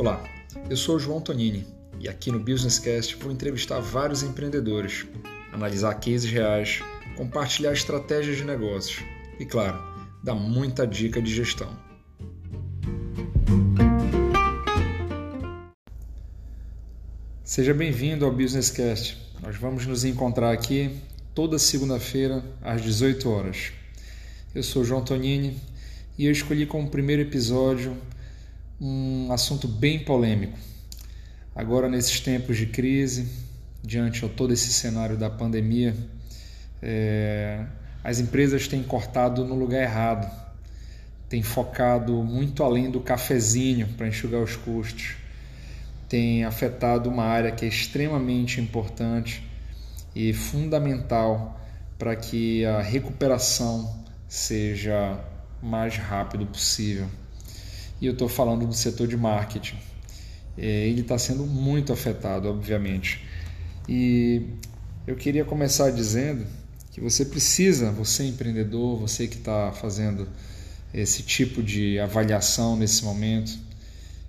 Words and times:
Olá, 0.00 0.24
eu 0.70 0.78
sou 0.78 0.98
João 0.98 1.20
Tonini 1.20 1.66
e 1.98 2.08
aqui 2.08 2.32
no 2.32 2.40
Businesscast 2.40 3.16
vou 3.16 3.30
entrevistar 3.30 3.80
vários 3.80 4.22
empreendedores, 4.22 5.06
analisar 5.52 5.92
cases 5.96 6.24
reais, 6.24 6.80
compartilhar 7.18 7.74
estratégias 7.74 8.38
de 8.38 8.44
negócios 8.44 9.04
e, 9.38 9.44
claro, 9.44 9.78
dar 10.24 10.34
muita 10.34 10.86
dica 10.86 11.20
de 11.20 11.30
gestão. 11.34 11.68
Seja 17.44 17.74
bem-vindo 17.74 18.24
ao 18.24 18.32
Businesscast. 18.32 19.18
Nós 19.42 19.56
vamos 19.56 19.84
nos 19.84 20.02
encontrar 20.06 20.50
aqui 20.50 20.96
toda 21.34 21.58
segunda-feira 21.58 22.42
às 22.62 22.80
18 22.80 23.28
horas. 23.28 23.72
Eu 24.54 24.62
sou 24.62 24.82
João 24.82 25.04
Tonini 25.04 25.58
e 26.16 26.24
eu 26.24 26.32
escolhi 26.32 26.64
como 26.64 26.88
primeiro 26.88 27.20
episódio 27.20 27.94
um 28.80 29.30
assunto 29.30 29.68
bem 29.68 29.98
polêmico. 29.98 30.58
Agora, 31.54 31.88
nesses 31.88 32.20
tempos 32.20 32.56
de 32.56 32.66
crise, 32.66 33.28
diante 33.82 34.26
de 34.26 34.28
todo 34.30 34.52
esse 34.52 34.72
cenário 34.72 35.16
da 35.16 35.28
pandemia, 35.28 35.94
é, 36.80 37.66
as 38.02 38.18
empresas 38.18 38.66
têm 38.66 38.82
cortado 38.82 39.44
no 39.44 39.54
lugar 39.54 39.82
errado, 39.82 40.30
têm 41.28 41.42
focado 41.42 42.22
muito 42.22 42.62
além 42.62 42.90
do 42.90 43.00
cafezinho 43.00 43.88
para 43.88 44.08
enxugar 44.08 44.40
os 44.40 44.56
custos, 44.56 45.16
tem 46.08 46.44
afetado 46.44 47.10
uma 47.10 47.24
área 47.24 47.52
que 47.52 47.64
é 47.64 47.68
extremamente 47.68 48.60
importante 48.60 49.46
e 50.14 50.32
fundamental 50.32 51.60
para 51.98 52.16
que 52.16 52.64
a 52.64 52.80
recuperação 52.80 54.04
seja 54.26 55.22
mais 55.62 55.96
rápido 55.98 56.46
possível. 56.46 57.06
E 58.00 58.06
eu 58.06 58.12
estou 58.12 58.28
falando 58.28 58.66
do 58.66 58.74
setor 58.74 59.06
de 59.06 59.16
marketing. 59.16 59.76
É, 60.56 60.88
ele 60.88 61.02
está 61.02 61.18
sendo 61.18 61.44
muito 61.46 61.92
afetado, 61.92 62.48
obviamente. 62.48 63.24
E 63.88 64.42
eu 65.06 65.16
queria 65.16 65.44
começar 65.44 65.90
dizendo 65.90 66.46
que 66.90 67.00
você 67.00 67.24
precisa, 67.24 67.90
você 67.90 68.24
empreendedor, 68.24 68.98
você 68.98 69.26
que 69.26 69.36
está 69.36 69.72
fazendo 69.72 70.28
esse 70.92 71.22
tipo 71.22 71.62
de 71.62 71.98
avaliação 71.98 72.76
nesse 72.76 73.04
momento, 73.04 73.58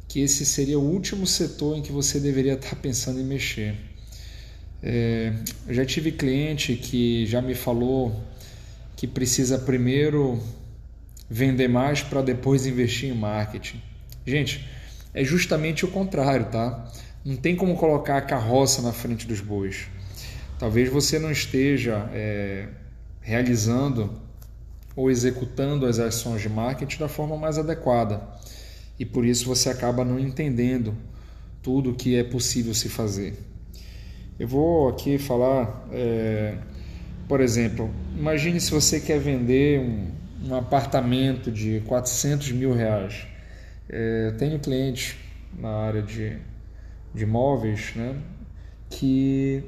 que 0.08 0.20
esse 0.20 0.46
seria 0.46 0.78
o 0.78 0.84
último 0.84 1.26
setor 1.26 1.78
em 1.78 1.82
que 1.82 1.92
você 1.92 2.20
deveria 2.20 2.54
estar 2.54 2.72
tá 2.72 2.76
pensando 2.76 3.20
em 3.20 3.24
mexer. 3.24 3.76
É, 4.84 5.34
eu 5.68 5.74
já 5.74 5.86
tive 5.86 6.12
cliente 6.12 6.76
que 6.76 7.26
já 7.26 7.42
me 7.42 7.56
falou 7.56 8.20
que 8.96 9.08
precisa 9.08 9.58
primeiro 9.58 10.42
vender 11.34 11.70
mais 11.70 12.04
para 12.04 12.22
depois 12.22 12.66
investir 12.66 13.10
em 13.10 13.18
marketing. 13.18 13.82
Gente, 14.26 14.68
é 15.14 15.24
justamente 15.24 15.86
o 15.86 15.88
contrário, 15.88 16.48
tá? 16.48 16.92
Não 17.24 17.38
tem 17.38 17.56
como 17.56 17.78
colocar 17.78 18.18
a 18.18 18.22
carroça 18.22 18.82
na 18.82 18.92
frente 18.92 19.26
dos 19.26 19.40
bois. 19.40 19.88
Talvez 20.60 20.90
você 20.90 21.18
não 21.18 21.32
esteja 21.32 22.10
é, 22.14 22.68
realizando 23.22 24.12
ou 24.94 25.10
executando 25.10 25.86
as 25.86 26.00
ações 26.00 26.42
de 26.42 26.50
marketing 26.50 27.00
da 27.00 27.08
forma 27.08 27.38
mais 27.38 27.58
adequada 27.58 28.22
e 29.00 29.06
por 29.06 29.26
isso 29.26 29.46
você 29.46 29.70
acaba 29.70 30.04
não 30.04 30.20
entendendo 30.20 30.94
tudo 31.64 31.92
o 31.92 31.96
que 31.96 32.18
é 32.18 32.26
possível 32.26 32.74
se 32.74 32.90
fazer. 32.90 33.40
Eu 34.38 34.50
vou 34.50 34.90
aqui 34.90 35.18
falar 35.18 35.88
é, 35.94 36.58
por 37.26 37.40
exemplo, 37.40 37.90
imagine 38.18 38.60
se 38.60 38.70
você 38.70 39.00
quer 39.00 39.18
vender 39.18 39.80
um, 39.80 40.21
um 40.44 40.56
apartamento 40.56 41.52
de 41.52 41.82
400 41.88 42.52
mil 42.52 42.74
reais. 42.74 43.28
É, 43.90 44.32
tenho 44.38 44.60
clientes 44.60 45.16
na 45.58 45.70
área 45.70 46.02
de, 46.02 46.38
de 47.14 47.24
imóveis 47.24 47.94
né, 47.96 48.16
que 48.90 49.64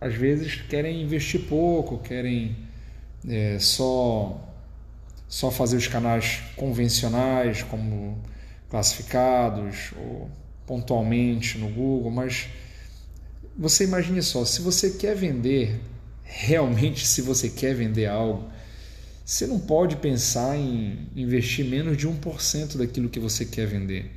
às 0.00 0.14
vezes 0.14 0.60
querem 0.62 1.02
investir 1.02 1.40
pouco, 1.48 1.98
querem 1.98 2.56
é, 3.26 3.58
só, 3.58 4.38
só 5.26 5.50
fazer 5.50 5.76
os 5.76 5.86
canais 5.86 6.42
convencionais, 6.56 7.62
como 7.62 8.18
classificados 8.68 9.92
ou 9.96 10.30
pontualmente 10.66 11.58
no 11.58 11.68
Google, 11.68 12.10
mas 12.10 12.48
você 13.56 13.84
imagine 13.84 14.20
só, 14.22 14.44
se 14.44 14.60
você 14.60 14.90
quer 14.90 15.14
vender 15.14 15.80
realmente, 16.24 17.06
se 17.06 17.22
você 17.22 17.48
quer 17.48 17.74
vender 17.74 18.06
algo, 18.06 18.50
você 19.24 19.46
não 19.46 19.58
pode 19.58 19.96
pensar 19.96 20.56
em 20.56 21.08
investir 21.16 21.64
menos 21.64 21.96
de 21.96 22.06
1% 22.08 22.76
daquilo 22.76 23.08
que 23.08 23.18
você 23.18 23.44
quer 23.44 23.66
vender. 23.66 24.10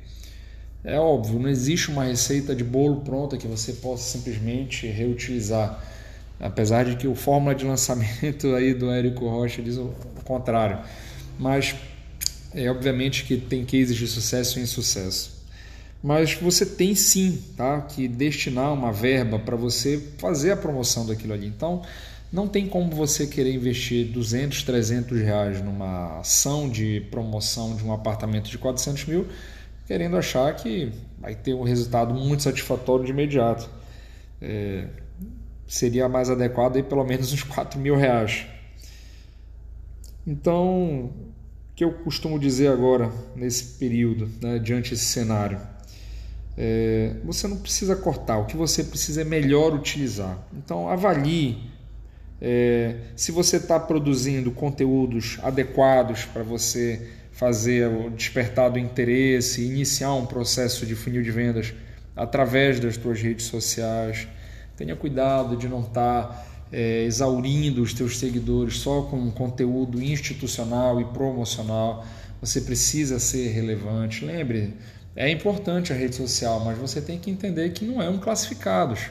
É 0.84 0.98
óbvio, 0.98 1.38
não 1.38 1.48
existe 1.48 1.90
uma 1.90 2.04
receita 2.04 2.54
de 2.54 2.62
bolo 2.62 3.00
pronta 3.00 3.36
que 3.36 3.46
você 3.46 3.72
possa 3.74 4.18
simplesmente 4.18 4.86
reutilizar. 4.86 5.82
Apesar 6.38 6.84
de 6.84 6.96
que 6.96 7.08
o 7.08 7.14
fórmula 7.14 7.54
de 7.54 7.64
lançamento 7.64 8.54
aí 8.54 8.74
do 8.74 8.90
Érico 8.90 9.28
Rocha 9.28 9.62
diz 9.62 9.76
o 9.76 9.92
contrário. 10.24 10.78
Mas 11.38 11.74
é 12.54 12.70
obviamente 12.70 13.24
que 13.24 13.36
tem 13.36 13.64
cases 13.64 13.96
de 13.96 14.06
sucesso 14.06 14.58
e 14.58 14.62
insucesso 14.62 15.38
mas 16.02 16.34
você 16.34 16.64
tem 16.64 16.94
sim 16.94 17.42
tá, 17.56 17.80
que 17.80 18.06
destinar 18.06 18.72
uma 18.72 18.92
verba 18.92 19.38
para 19.38 19.56
você 19.56 20.02
fazer 20.18 20.52
a 20.52 20.56
promoção 20.56 21.04
daquilo 21.04 21.32
ali. 21.32 21.46
Então, 21.46 21.82
não 22.32 22.46
tem 22.46 22.68
como 22.68 22.94
você 22.94 23.26
querer 23.26 23.54
investir 23.54 24.06
200, 24.08 24.62
300 24.62 25.18
reais 25.20 25.62
numa 25.62 26.20
ação 26.20 26.68
de 26.68 27.00
promoção 27.10 27.74
de 27.74 27.84
um 27.84 27.92
apartamento 27.92 28.50
de 28.50 28.58
400 28.58 29.06
mil, 29.06 29.26
querendo 29.86 30.16
achar 30.16 30.54
que 30.54 30.92
vai 31.18 31.34
ter 31.34 31.54
um 31.54 31.62
resultado 31.62 32.12
muito 32.12 32.42
satisfatório 32.42 33.04
de 33.04 33.12
imediato. 33.12 33.68
É, 34.40 34.86
seria 35.66 36.08
mais 36.08 36.28
adequado 36.28 36.76
aí 36.76 36.82
pelo 36.82 37.04
menos 37.04 37.32
uns 37.32 37.42
4 37.42 37.80
mil 37.80 37.96
reais. 37.96 38.46
Então, 40.26 41.06
o 41.06 41.12
que 41.74 41.82
eu 41.82 41.92
costumo 41.92 42.38
dizer 42.38 42.68
agora, 42.68 43.10
nesse 43.34 43.78
período, 43.78 44.28
né, 44.42 44.58
diante 44.58 44.90
desse 44.90 45.06
cenário? 45.06 45.58
É, 46.58 47.14
você 47.24 47.48
não 47.48 47.56
precisa 47.56 47.96
cortar, 47.96 48.36
o 48.38 48.44
que 48.44 48.56
você 48.56 48.84
precisa 48.84 49.22
é 49.22 49.24
melhor 49.24 49.72
utilizar. 49.72 50.38
Então, 50.52 50.88
avalie 50.88 51.77
é, 52.40 52.96
se 53.16 53.32
você 53.32 53.56
está 53.56 53.80
produzindo 53.80 54.50
conteúdos 54.50 55.38
adequados 55.42 56.24
para 56.24 56.42
você 56.42 57.08
fazer 57.32 57.88
despertar 58.10 58.70
do 58.70 58.78
interesse, 58.78 59.64
iniciar 59.64 60.14
um 60.14 60.26
processo 60.26 60.84
de 60.84 60.94
funil 60.94 61.22
de 61.22 61.30
vendas 61.30 61.72
através 62.16 62.80
das 62.80 62.96
suas 62.96 63.20
redes 63.20 63.46
sociais. 63.46 64.26
Tenha 64.76 64.96
cuidado 64.96 65.56
de 65.56 65.68
não 65.68 65.80
estar 65.80 66.24
tá, 66.24 66.46
é, 66.72 67.04
exaurindo 67.04 67.82
os 67.82 67.92
teus 67.92 68.18
seguidores 68.18 68.78
só 68.78 69.02
com 69.02 69.30
conteúdo 69.30 70.02
institucional 70.02 71.00
e 71.00 71.04
promocional. 71.06 72.04
Você 72.40 72.60
precisa 72.60 73.18
ser 73.18 73.48
relevante. 73.48 74.24
Lembre, 74.24 74.74
é 75.14 75.28
importante 75.30 75.92
a 75.92 75.96
rede 75.96 76.14
social, 76.14 76.64
mas 76.64 76.78
você 76.78 77.00
tem 77.00 77.18
que 77.18 77.30
entender 77.30 77.70
que 77.70 77.84
não 77.84 78.00
é 78.00 78.08
um 78.08 78.18
classificados, 78.18 79.10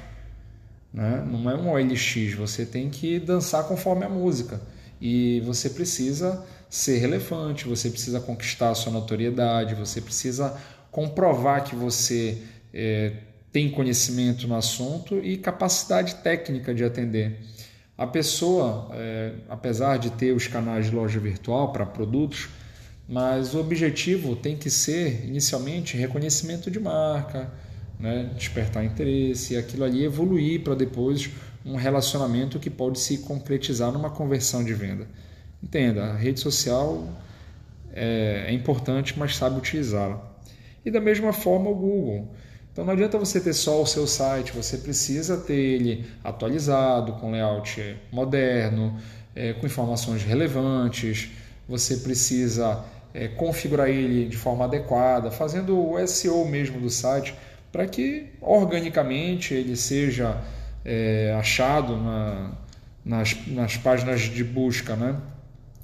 né? 0.98 1.24
não 1.30 1.48
é 1.50 1.56
um 1.56 1.72
OLX. 1.72 2.34
Você 2.34 2.66
tem 2.66 2.90
que 2.90 3.20
dançar 3.20 3.66
conforme 3.66 4.04
a 4.04 4.10
música 4.10 4.60
e 5.00 5.40
você 5.42 5.70
precisa 5.70 6.44
ser 6.68 6.98
relevante, 6.98 7.68
você 7.68 7.90
precisa 7.90 8.20
conquistar 8.20 8.72
a 8.72 8.76
sua 8.76 8.92
notoriedade, 8.92 9.76
você 9.76 10.02
precisa 10.02 10.58
comprovar 10.90 11.64
que 11.64 11.76
você 11.76 12.42
é, 12.74 13.14
tem 13.52 13.70
conhecimento 13.70 14.48
no 14.48 14.56
assunto 14.56 15.20
e 15.24 15.38
capacidade 15.38 16.16
técnica 16.16 16.74
de 16.74 16.84
atender. 16.84 17.40
A 17.96 18.08
pessoa, 18.08 18.90
é, 18.94 19.34
apesar 19.48 19.98
de 19.98 20.10
ter 20.10 20.32
os 20.32 20.48
canais 20.48 20.88
de 20.88 20.96
loja 20.96 21.20
virtual 21.20 21.72
para 21.72 21.86
produtos, 21.86 22.50
mas 23.08 23.54
o 23.54 23.60
objetivo 23.60 24.36
tem 24.36 24.58
que 24.58 24.70
ser, 24.70 25.26
inicialmente, 25.26 25.96
reconhecimento 25.96 26.70
de 26.70 26.80
marca, 26.80 27.50
né? 28.00 28.32
despertar 28.36 28.84
interesse, 28.84 29.54
e 29.54 29.58
aquilo 29.58 29.84
ali 29.84 30.04
evoluir 30.04 30.62
para 30.64 30.76
depois 30.76 31.30
um 31.66 31.76
relacionamento 31.76 32.60
que 32.60 32.70
pode 32.70 33.00
se 33.00 33.20
concretizar 33.20 33.92
numa 33.92 34.10
conversão 34.10 34.64
de 34.64 34.74
venda. 34.74 35.08
Entenda, 35.62 36.06
a 36.06 36.16
rede 36.16 36.40
social 36.40 37.08
é, 37.92 38.46
é 38.48 38.54
importante, 38.54 39.18
mas 39.18 39.36
sabe 39.36 39.58
utilizá-la. 39.58 40.22
E 40.86 40.92
da 40.92 41.02
mesma 41.02 41.34
forma 41.34 41.70
o 41.70 41.76
Google. 41.76 42.30
Então 42.72 42.86
não 42.86 42.94
adianta 42.94 43.18
você 43.18 43.40
ter 43.40 43.54
só 43.54 43.82
o 43.82 43.88
seu 43.88 44.06
site, 44.06 44.54
você 44.54 44.78
precisa 44.78 45.36
ter 45.36 45.56
ele 45.56 46.06
atualizado, 46.24 47.14
com 47.14 47.32
layout 47.32 47.98
moderno, 48.12 48.96
é, 49.36 49.54
com 49.54 49.66
informações 49.66 50.24
relevantes, 50.24 51.32
você 51.68 51.98
precisa 51.98 52.86
é, 53.14 53.28
configurar 53.28 53.90
ele 53.90 54.28
de 54.28 54.38
forma 54.38 54.66
adequada, 54.66 55.32
fazendo 55.32 55.76
o 55.78 56.08
SEO 56.08 56.48
mesmo 56.48 56.80
do 56.80 56.90
site, 56.90 57.34
para 57.78 57.86
que 57.86 58.26
organicamente 58.42 59.54
ele 59.54 59.76
seja 59.76 60.42
é, 60.84 61.32
achado 61.40 61.96
na, 61.96 62.54
nas, 63.06 63.38
nas 63.46 63.78
páginas 63.78 64.22
de 64.22 64.44
busca. 64.44 64.96
Né? 64.96 65.16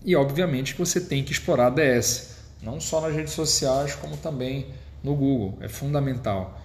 E 0.04 0.16
obviamente 0.16 0.74
que 0.74 0.80
você 0.80 1.00
tem 1.00 1.24
que 1.24 1.32
explorar 1.32 1.68
a 1.68 1.70
DS, 1.70 2.38
não 2.64 2.80
só 2.80 3.00
nas 3.00 3.14
redes 3.14 3.34
sociais, 3.34 3.94
como 3.94 4.18
também 4.18 4.66
no 5.04 5.14
Google, 5.14 5.60
é 5.62 5.68
fundamental. 5.68 6.60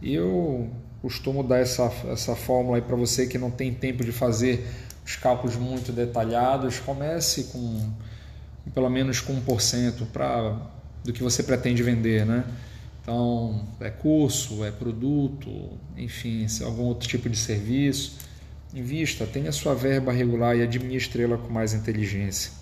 E 0.00 0.12
eu 0.12 0.68
costumo 1.00 1.44
dar 1.44 1.58
essa, 1.58 1.88
essa 2.10 2.34
fórmula 2.34 2.78
aí 2.78 2.82
para 2.82 2.96
você 2.96 3.28
que 3.28 3.38
não 3.38 3.52
tem 3.52 3.72
tempo 3.72 4.04
de 4.04 4.10
fazer 4.10 4.68
os 5.06 5.14
cálculos 5.14 5.54
muito 5.54 5.92
detalhados, 5.92 6.80
comece 6.80 7.44
com 7.52 7.88
pelo 8.74 8.90
menos 8.90 9.20
com 9.20 9.32
1% 9.42 10.08
para 10.12 10.56
do 11.04 11.12
que 11.12 11.22
você 11.22 11.44
pretende 11.44 11.84
vender, 11.84 12.26
né? 12.26 12.44
Então, 13.02 13.66
é 13.80 13.90
curso, 13.90 14.64
é 14.64 14.70
produto, 14.70 15.50
enfim, 15.96 16.46
é 16.60 16.64
algum 16.64 16.84
outro 16.84 17.08
tipo 17.08 17.28
de 17.28 17.36
serviço. 17.36 18.16
Invista, 18.72 19.26
tenha 19.26 19.50
sua 19.50 19.74
verba 19.74 20.12
regular 20.12 20.56
e 20.56 20.62
administre 20.62 21.24
ela 21.24 21.36
com 21.36 21.52
mais 21.52 21.74
inteligência. 21.74 22.52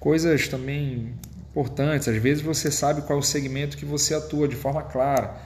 Coisas 0.00 0.48
também 0.48 1.12
importantes, 1.50 2.08
às 2.08 2.16
vezes 2.16 2.42
você 2.42 2.70
sabe 2.70 3.02
qual 3.02 3.18
é 3.18 3.20
o 3.20 3.24
segmento 3.24 3.76
que 3.76 3.84
você 3.84 4.14
atua 4.14 4.48
de 4.48 4.56
forma 4.56 4.82
clara, 4.82 5.36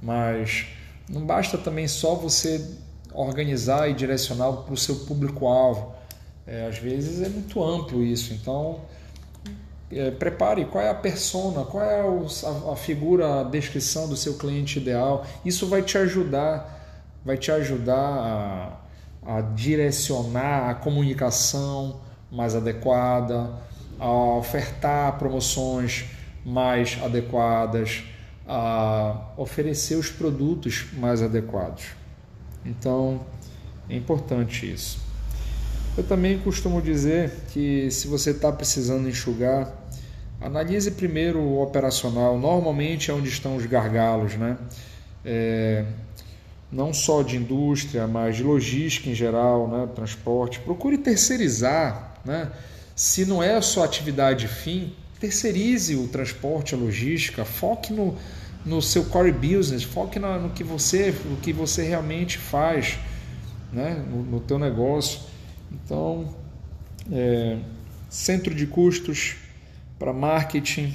mas 0.00 0.66
não 1.08 1.26
basta 1.26 1.58
também 1.58 1.88
só 1.88 2.14
você 2.14 2.64
organizar 3.12 3.90
e 3.90 3.94
direcionar 3.94 4.52
para 4.52 4.74
o 4.74 4.76
seu 4.76 4.96
público-alvo. 4.96 5.94
É, 6.46 6.66
às 6.66 6.78
vezes 6.78 7.20
é 7.20 7.28
muito 7.28 7.62
amplo 7.62 8.02
isso, 8.02 8.32
então 8.32 8.80
é, 9.92 10.10
prepare 10.10 10.64
qual 10.64 10.82
é 10.82 10.90
a 10.90 10.94
persona, 10.94 11.64
qual 11.64 11.84
é 11.84 12.00
a, 12.00 12.72
a, 12.72 12.76
figura, 12.76 13.40
a 13.40 13.42
descrição 13.44 14.08
do 14.08 14.16
seu 14.16 14.34
cliente 14.34 14.78
ideal. 14.78 15.26
Isso 15.44 15.66
vai 15.66 15.82
te 15.82 15.98
ajudar, 15.98 17.10
vai 17.24 17.36
te 17.36 17.50
ajudar 17.50 18.80
a, 19.24 19.36
a 19.36 19.40
direcionar 19.40 20.70
a 20.70 20.74
comunicação 20.74 22.00
mais 22.30 22.54
adequada, 22.54 23.50
a 23.98 24.10
ofertar 24.10 25.18
promoções 25.18 26.06
mais 26.44 26.98
adequadas, 27.02 28.04
a 28.46 29.32
oferecer 29.36 29.96
os 29.96 30.10
produtos 30.10 30.86
mais 30.94 31.22
adequados. 31.22 31.84
Então, 32.64 33.20
é 33.88 33.96
importante 33.96 34.70
isso. 34.72 35.11
Eu 35.94 36.02
também 36.02 36.38
costumo 36.38 36.80
dizer 36.80 37.30
que 37.52 37.90
se 37.90 38.08
você 38.08 38.30
está 38.30 38.50
precisando 38.50 39.06
enxugar, 39.06 39.70
analise 40.40 40.90
primeiro 40.90 41.38
o 41.38 41.62
operacional. 41.62 42.38
Normalmente 42.38 43.10
é 43.10 43.14
onde 43.14 43.28
estão 43.28 43.56
os 43.56 43.66
gargalos, 43.66 44.34
né? 44.34 44.56
É, 45.22 45.84
não 46.72 46.94
só 46.94 47.22
de 47.22 47.36
indústria, 47.36 48.06
mas 48.06 48.36
de 48.36 48.42
logística 48.42 49.10
em 49.10 49.14
geral, 49.14 49.68
né? 49.68 49.88
transporte. 49.94 50.60
Procure 50.60 50.96
terceirizar. 50.96 52.14
Né? 52.24 52.50
Se 52.96 53.26
não 53.26 53.42
é 53.42 53.54
a 53.54 53.60
sua 53.60 53.84
atividade 53.84 54.48
fim, 54.48 54.94
terceirize 55.20 55.94
o 55.94 56.08
transporte, 56.08 56.74
a 56.74 56.78
logística. 56.78 57.44
Foque 57.44 57.92
no, 57.92 58.16
no 58.64 58.80
seu 58.80 59.04
core 59.04 59.30
business, 59.30 59.82
foque 59.82 60.18
no, 60.18 60.40
no 60.40 60.50
que 60.50 60.64
você, 60.64 61.14
no 61.26 61.36
que 61.36 61.52
você 61.52 61.82
realmente 61.82 62.38
faz 62.38 62.98
né? 63.70 64.02
no, 64.10 64.22
no 64.22 64.40
teu 64.40 64.58
negócio. 64.58 65.31
Então, 65.72 66.34
é, 67.10 67.58
centro 68.08 68.54
de 68.54 68.66
custos 68.66 69.36
para 69.98 70.12
marketing 70.12 70.92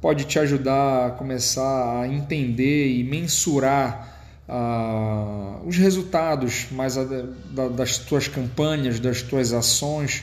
pode 0.00 0.24
te 0.24 0.38
ajudar 0.38 1.06
a 1.06 1.10
começar 1.10 2.02
a 2.02 2.08
entender 2.08 2.88
e 2.88 3.02
mensurar 3.02 4.16
ah, 4.48 5.60
os 5.64 5.76
resultados 5.76 6.68
mais 6.70 6.96
a, 6.96 7.04
da, 7.04 7.68
das 7.68 7.98
tuas 7.98 8.28
campanhas, 8.28 9.00
das 9.00 9.22
tuas 9.22 9.52
ações 9.52 10.22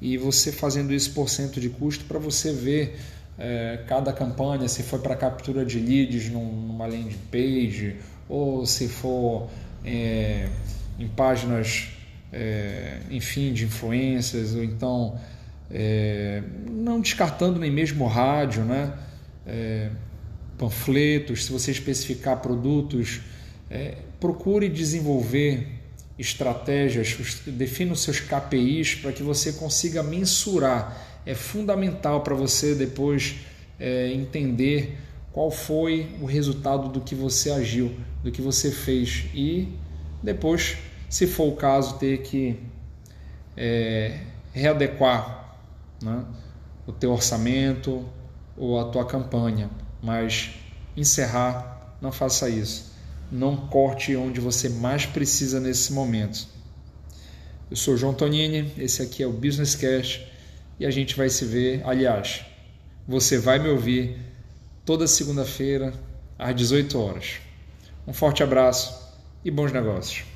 e 0.00 0.16
você 0.16 0.50
fazendo 0.50 0.92
isso 0.92 1.12
por 1.12 1.28
cento 1.28 1.60
de 1.60 1.68
custo 1.68 2.04
para 2.04 2.18
você 2.18 2.52
ver 2.52 2.98
é, 3.38 3.84
cada 3.86 4.12
campanha, 4.12 4.68
se 4.68 4.82
foi 4.82 4.98
para 4.98 5.14
captura 5.14 5.64
de 5.64 5.78
leads 5.78 6.30
num, 6.30 6.44
numa 6.44 6.86
landing 6.86 7.16
page 7.30 7.96
ou 8.28 8.64
se 8.66 8.88
for 8.88 9.48
é, 9.84 10.48
em 10.98 11.08
páginas 11.08 11.88
é, 12.32 12.98
enfim, 13.10 13.52
de 13.52 13.64
influências, 13.64 14.54
ou 14.54 14.62
então 14.62 15.18
é, 15.70 16.42
não 16.68 17.00
descartando 17.00 17.58
nem 17.58 17.70
mesmo 17.70 18.06
rádio, 18.06 18.64
né? 18.64 18.92
É, 19.46 19.90
panfletos, 20.58 21.46
se 21.46 21.52
você 21.52 21.70
especificar 21.70 22.40
produtos, 22.40 23.20
é, 23.70 23.94
procure 24.18 24.68
desenvolver 24.68 25.66
estratégias, 26.18 27.16
defina 27.46 27.92
os 27.92 28.02
seus 28.02 28.20
KPIs 28.20 28.96
para 28.96 29.12
que 29.12 29.22
você 29.22 29.54
consiga 29.54 30.02
mensurar. 30.02 31.22
É 31.24 31.34
fundamental 31.34 32.22
para 32.22 32.34
você 32.34 32.74
depois 32.74 33.36
é, 33.78 34.12
entender 34.12 34.98
qual 35.32 35.50
foi 35.50 36.08
o 36.20 36.26
resultado 36.26 36.88
do 36.88 37.00
que 37.00 37.14
você 37.14 37.50
agiu, 37.50 37.94
do 38.22 38.30
que 38.30 38.42
você 38.42 38.70
fez 38.70 39.26
e 39.34 39.68
depois 40.22 40.76
se 41.10 41.26
for 41.26 41.48
o 41.48 41.56
caso, 41.56 41.98
ter 41.98 42.22
que 42.22 42.56
é, 43.56 44.20
readequar 44.52 45.58
né, 46.00 46.24
o 46.86 46.92
teu 46.92 47.10
orçamento 47.10 48.08
ou 48.56 48.78
a 48.78 48.84
tua 48.84 49.04
campanha, 49.04 49.68
mas 50.00 50.52
encerrar, 50.96 51.96
não 52.00 52.12
faça 52.12 52.48
isso. 52.48 52.92
Não 53.30 53.56
corte 53.56 54.14
onde 54.14 54.40
você 54.40 54.68
mais 54.68 55.04
precisa 55.04 55.58
nesse 55.58 55.92
momento. 55.92 56.46
Eu 57.68 57.76
sou 57.76 57.96
João 57.96 58.14
Tonini, 58.14 58.72
esse 58.78 59.02
aqui 59.02 59.22
é 59.22 59.26
o 59.26 59.32
Business 59.32 59.74
Cash 59.74 60.20
e 60.78 60.86
a 60.86 60.90
gente 60.92 61.16
vai 61.16 61.28
se 61.28 61.44
ver. 61.44 61.82
Aliás, 61.84 62.44
você 63.06 63.36
vai 63.36 63.58
me 63.58 63.68
ouvir 63.68 64.16
toda 64.84 65.08
segunda-feira 65.08 65.92
às 66.38 66.54
18 66.54 66.98
horas. 66.98 67.40
Um 68.06 68.12
forte 68.12 68.44
abraço 68.44 69.12
e 69.44 69.50
bons 69.50 69.72
negócios. 69.72 70.29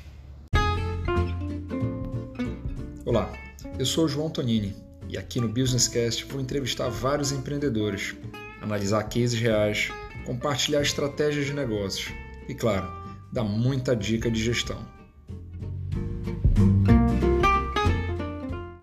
Olá, 3.05 3.31
eu 3.77 3.85
sou 3.85 4.07
João 4.07 4.31
Tonini 4.31 4.75
e 5.07 5.15
aqui 5.15 5.39
no 5.39 5.47
Business 5.47 5.87
Cast 5.87 6.25
vou 6.25 6.41
entrevistar 6.41 6.89
vários 6.89 7.31
empreendedores, 7.31 8.15
analisar 8.63 9.03
cases 9.03 9.39
reais, 9.39 9.89
compartilhar 10.25 10.81
estratégias 10.81 11.45
de 11.45 11.53
negócios 11.53 12.11
e, 12.49 12.55
claro, 12.55 12.91
dar 13.31 13.43
muita 13.43 13.95
dica 13.95 14.31
de 14.31 14.43
gestão. 14.43 14.83